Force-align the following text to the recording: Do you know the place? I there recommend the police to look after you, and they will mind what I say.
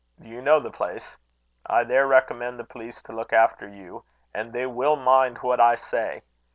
Do 0.19 0.27
you 0.27 0.41
know 0.41 0.59
the 0.59 0.71
place? 0.71 1.15
I 1.67 1.83
there 1.83 2.07
recommend 2.07 2.57
the 2.57 2.63
police 2.63 3.03
to 3.03 3.11
look 3.13 3.31
after 3.31 3.67
you, 3.67 4.03
and 4.33 4.51
they 4.51 4.65
will 4.65 4.95
mind 4.95 5.37
what 5.43 5.59
I 5.59 5.75
say. 5.75 6.23